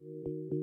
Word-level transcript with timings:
Música 0.00 0.59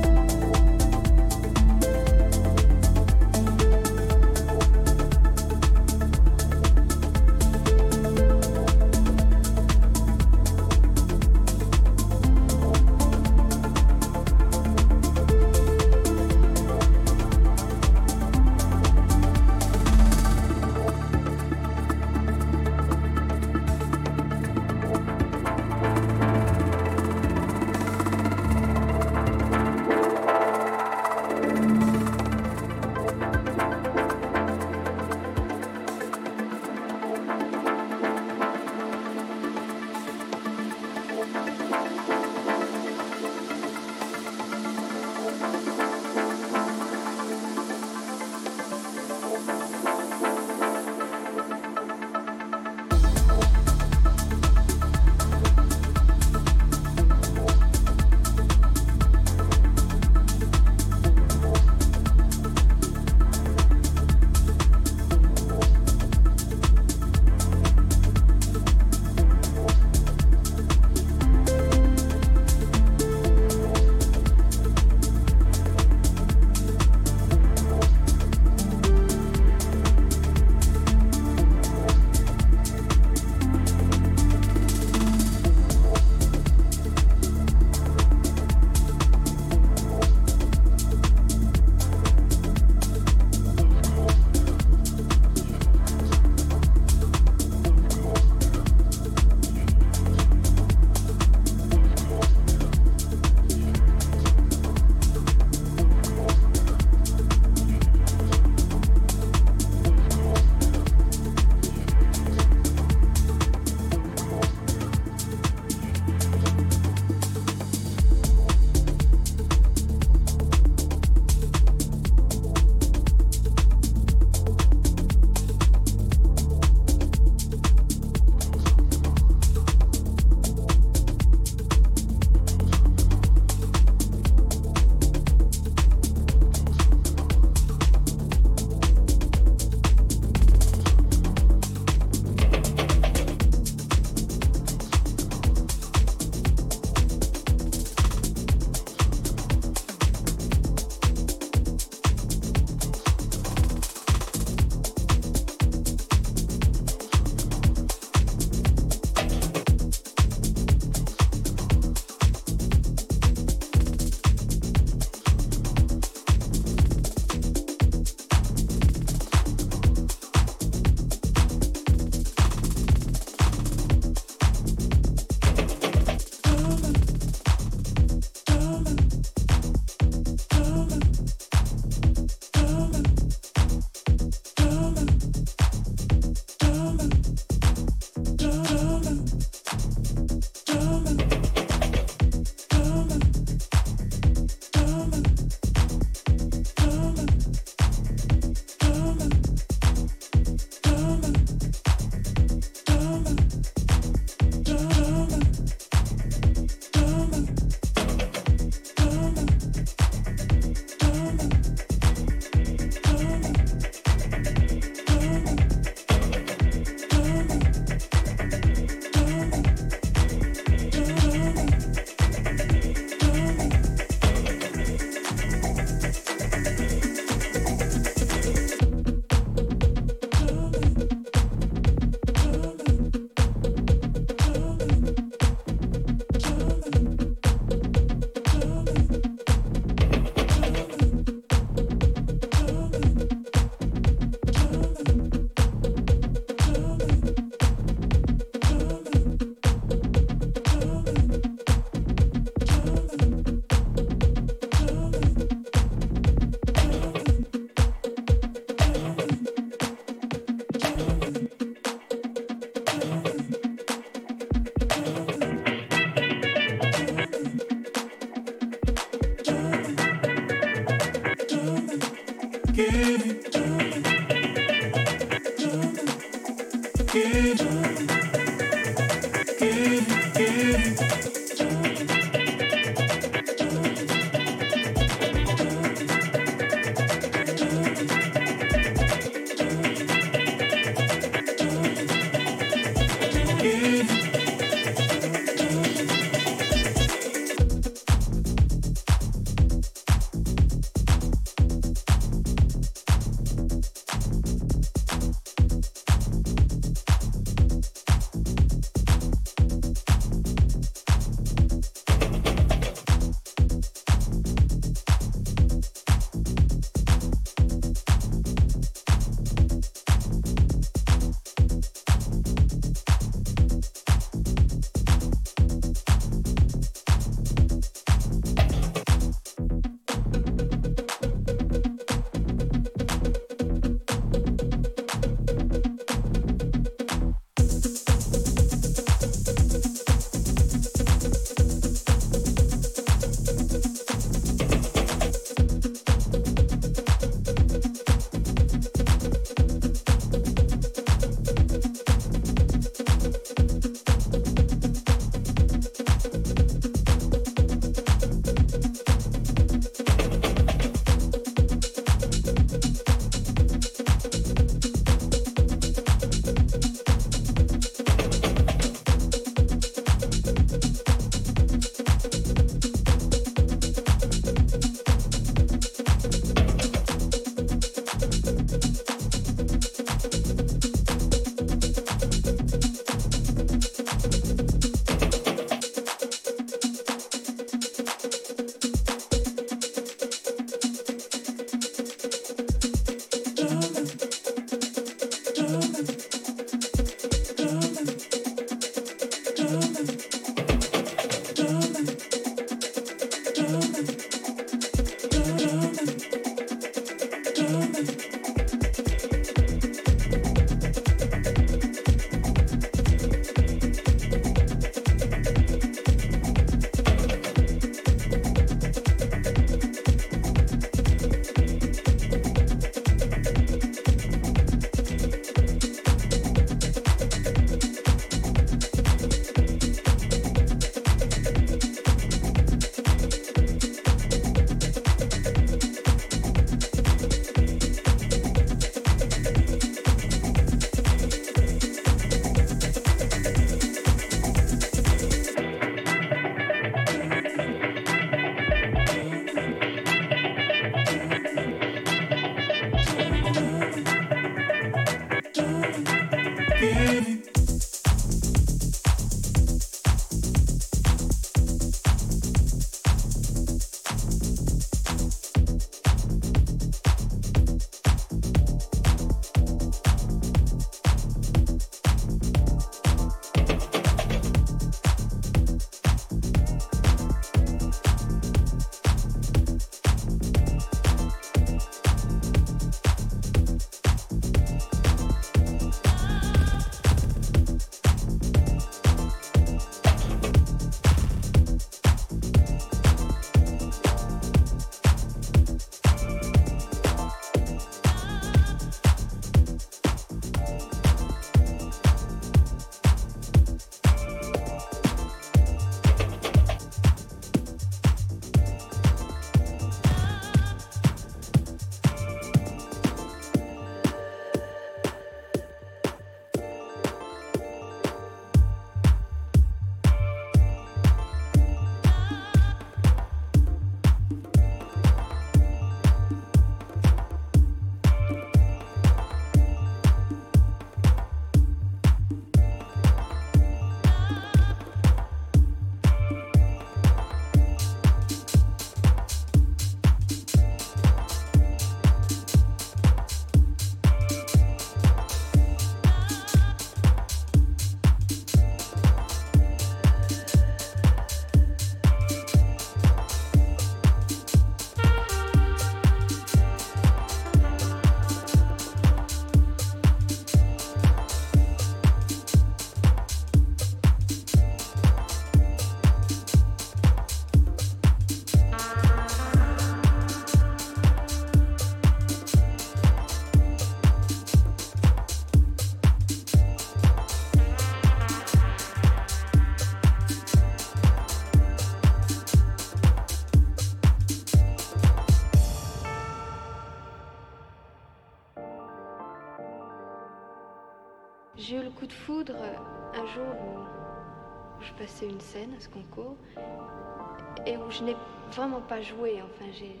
et 597.70 597.76
où 597.76 597.90
je 597.90 598.02
n'ai 598.02 598.16
vraiment 598.52 598.80
pas 598.80 599.00
joué. 599.00 599.40
Enfin, 599.42 599.70
j'ai, 599.72 600.00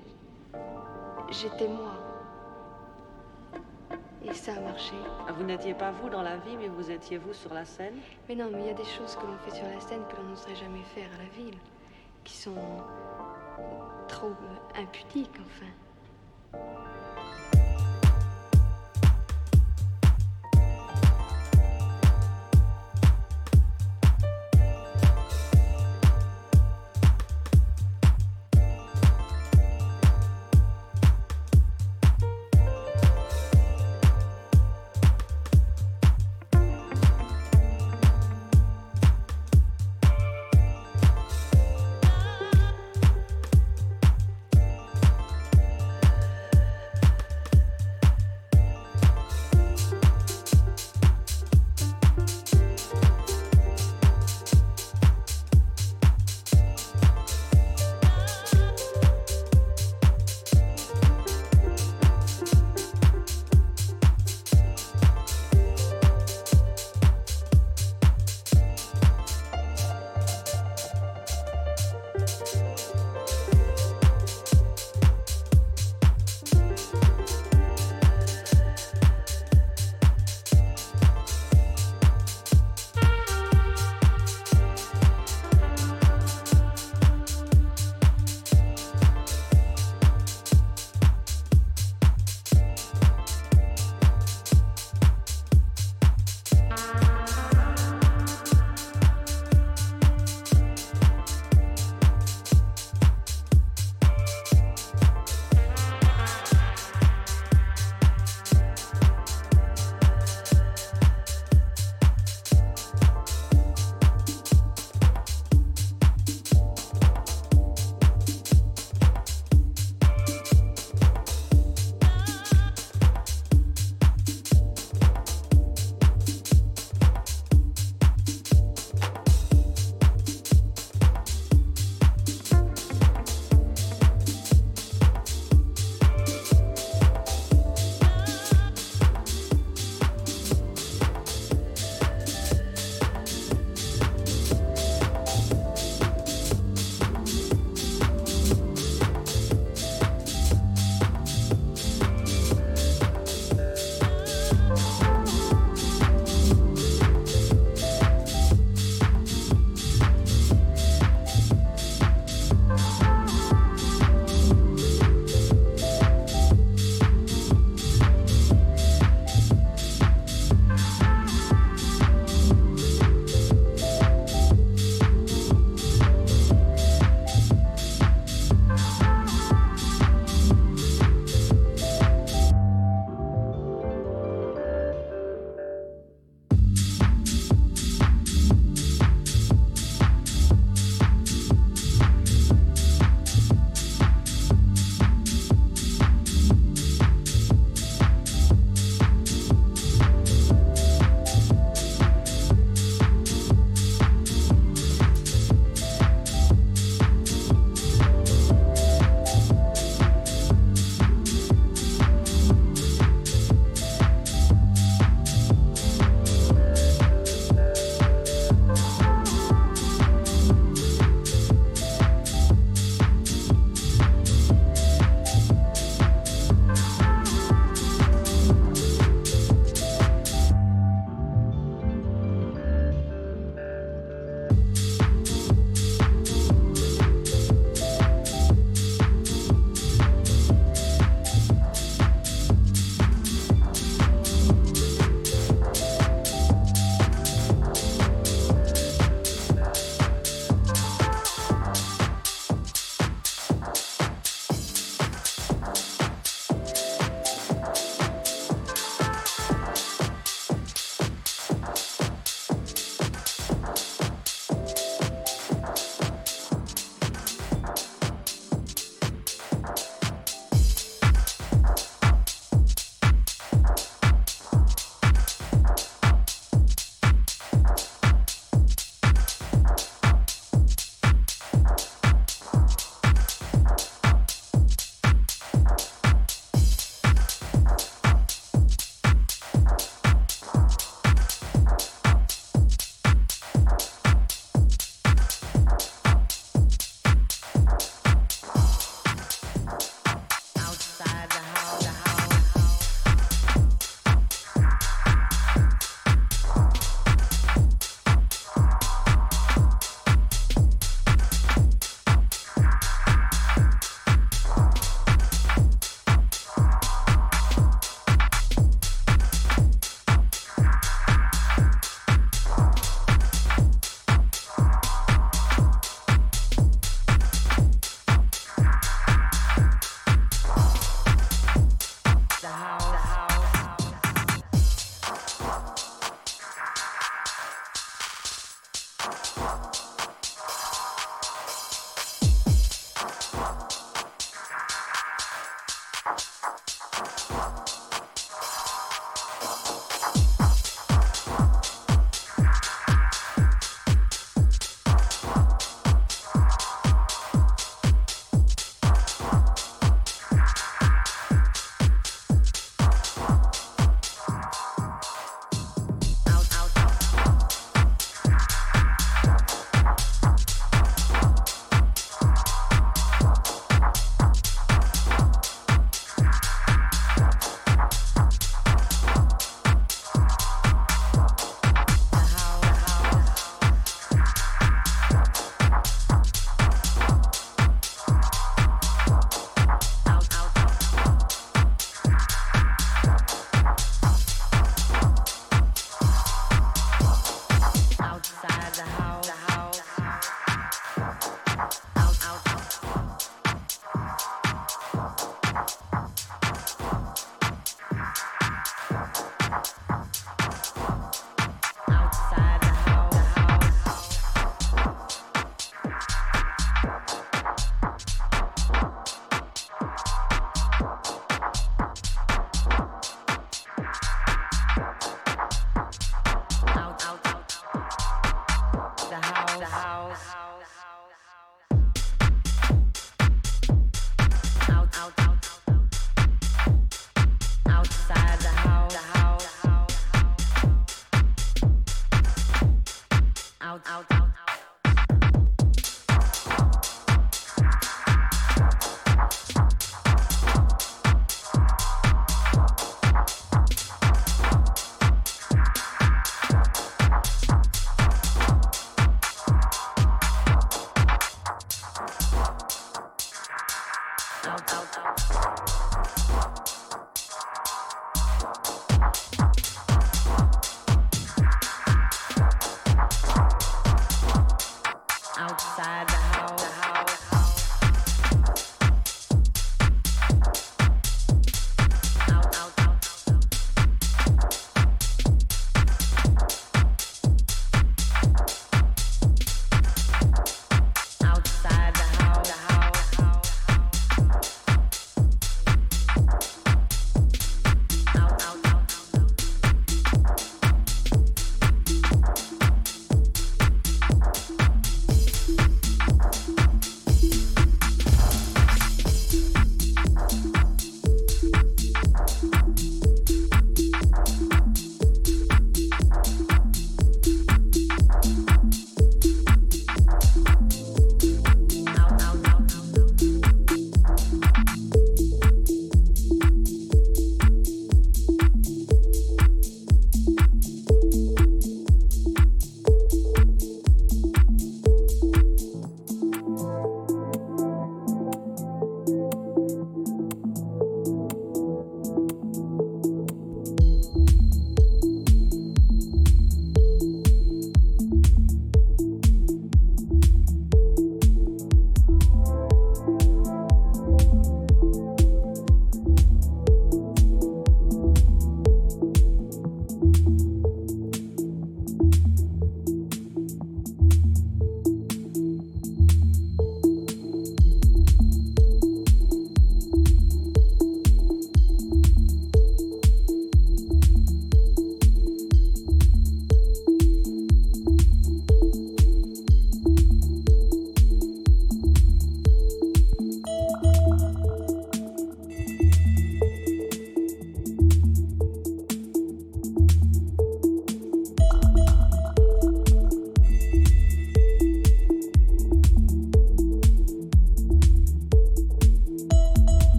j'étais 1.30 1.68
moi. 1.68 1.92
Et 4.24 4.34
ça 4.34 4.52
a 4.52 4.60
marché. 4.60 4.94
Ah, 5.26 5.32
vous 5.32 5.44
n'étiez 5.44 5.74
pas 5.74 5.92
vous 5.92 6.10
dans 6.10 6.22
la 6.22 6.36
vie, 6.36 6.56
mais 6.58 6.68
vous 6.68 6.90
étiez 6.90 7.16
vous 7.18 7.32
sur 7.32 7.54
la 7.54 7.64
scène? 7.64 7.94
Mais 8.28 8.34
non, 8.34 8.50
mais 8.52 8.60
il 8.60 8.66
y 8.66 8.70
a 8.70 8.74
des 8.74 8.84
choses 8.84 9.16
que 9.16 9.26
l'on 9.26 9.38
fait 9.38 9.56
sur 9.56 9.66
la 9.66 9.80
scène 9.80 10.02
que 10.08 10.16
l'on 10.16 10.28
n'oserait 10.28 10.56
jamais 10.56 10.82
faire 10.94 11.08
à 11.14 11.22
la 11.22 11.28
ville, 11.30 11.58
qui 12.24 12.36
sont 12.36 12.54
trop 14.08 14.28
euh, 14.28 14.80
impudiques, 14.82 15.40
enfin. 15.46 16.58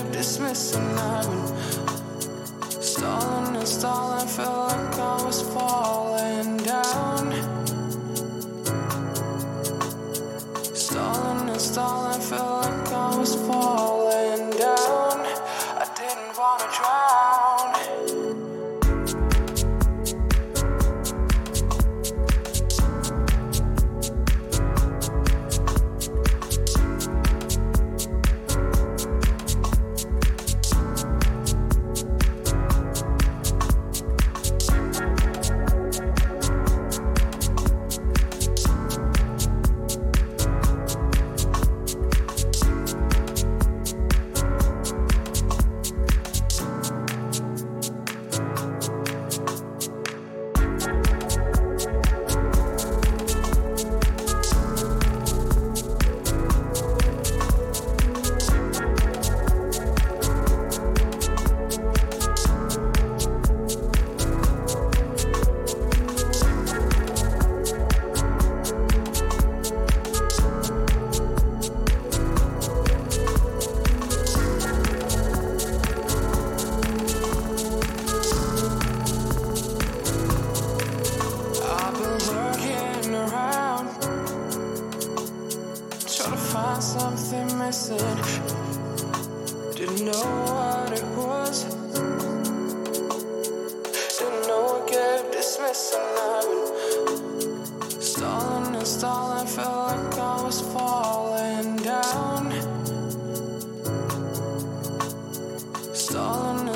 of 0.00 0.12
dismissing 0.12 0.82
I've 0.98 1.26
been 1.26 2.82
stalling 2.82 3.56
and 3.56 3.68
stalling. 3.68 4.26
Felt 4.28 4.68
like 4.68 4.98
I 4.98 5.22
was 5.24 5.42
falling 5.42 6.56
down. 6.58 7.24
Stalling 10.74 11.48
and 11.50 11.60
stalling. 11.60 12.20
Felt 12.20 12.64
like 12.64 12.92
I 12.92 13.16
was 13.18 13.34
falling. 13.46 13.79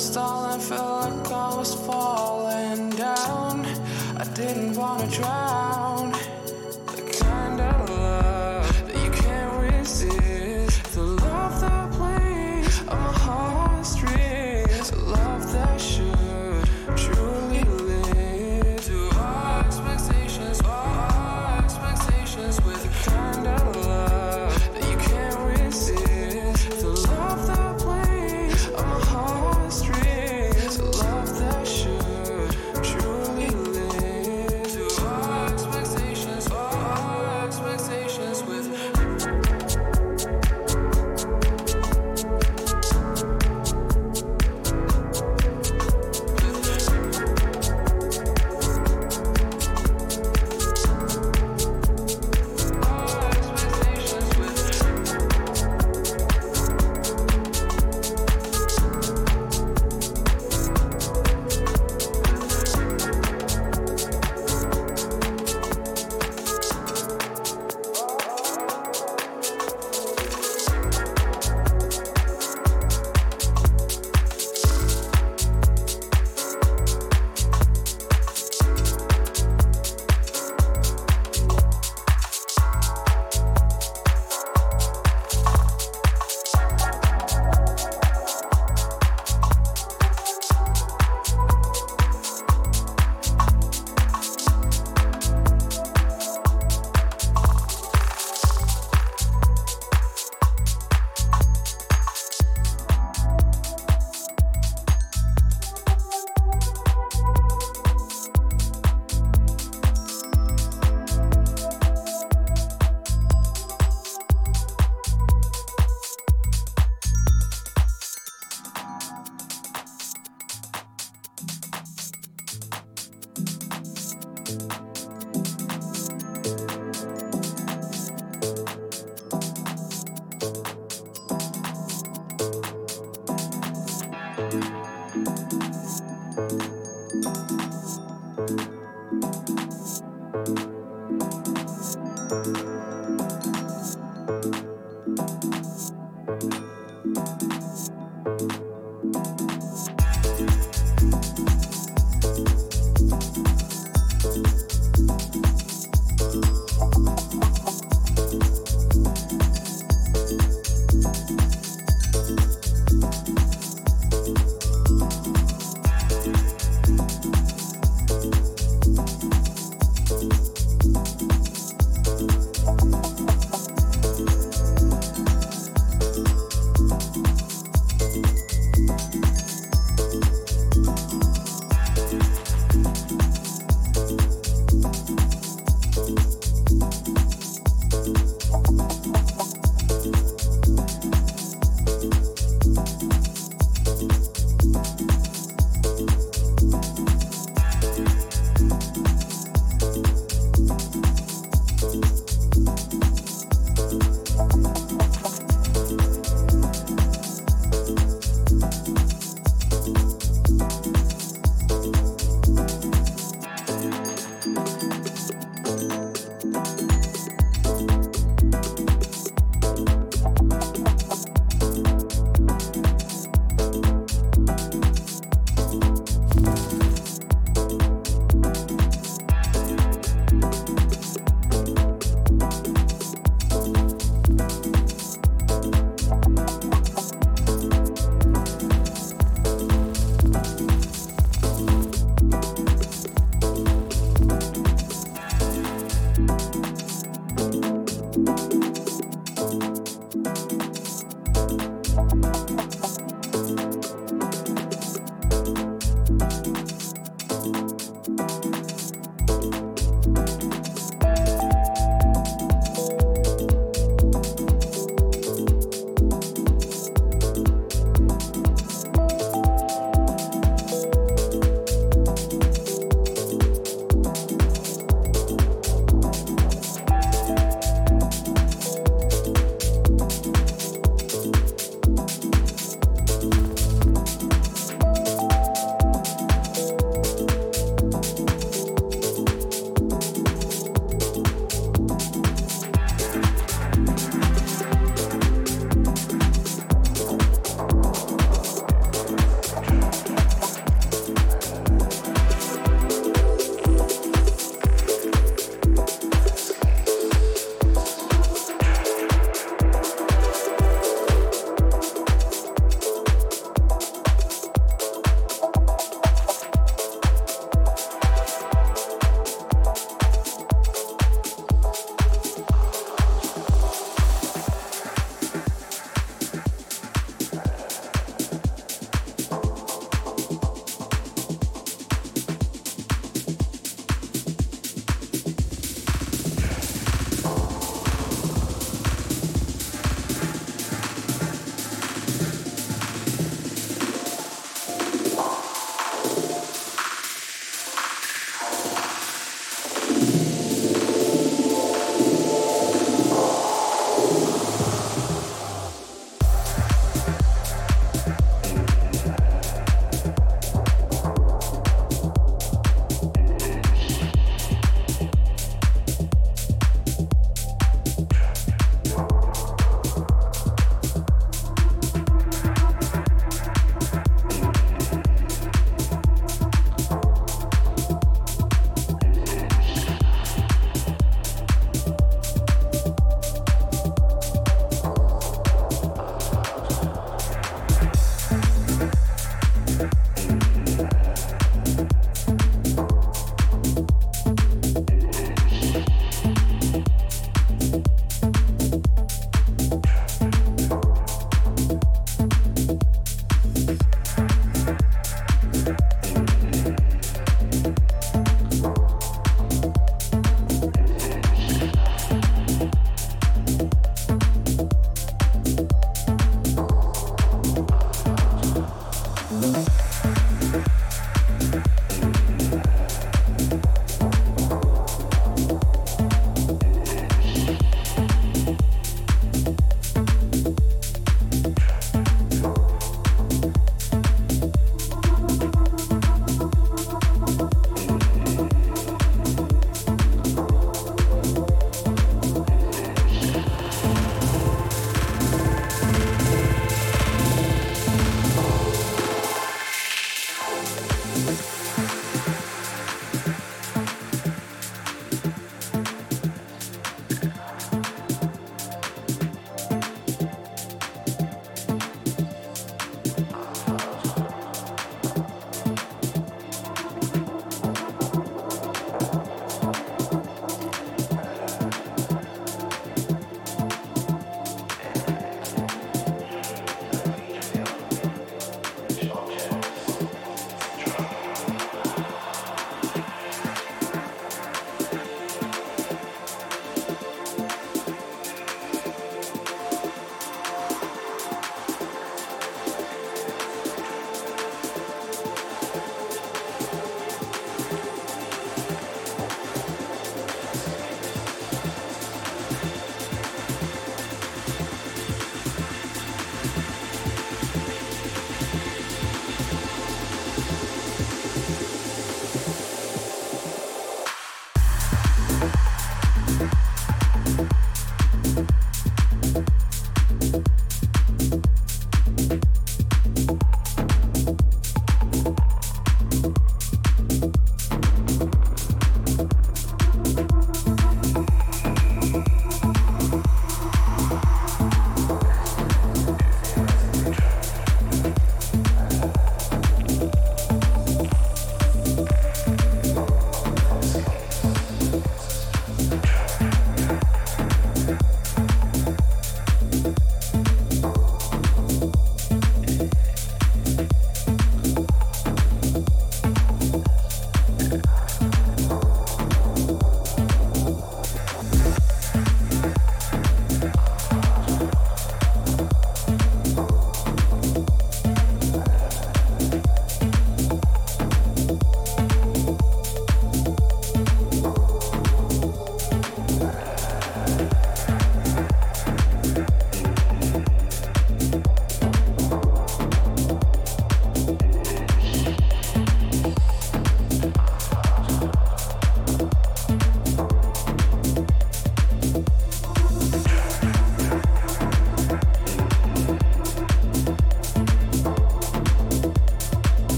was 0.00 0.08
stalling, 0.08 0.60
felt 0.60 1.12
like 1.12 1.30
I 1.30 1.54
was 1.56 1.74
falling 1.74 2.88
down. 2.90 3.66
I 4.16 4.24
didn't 4.34 4.74
wanna 4.74 5.06
drown. 5.08 6.09